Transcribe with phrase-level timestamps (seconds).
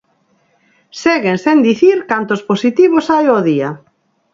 [1.03, 3.69] Seguen sen dicir cantos positivos hai ao día.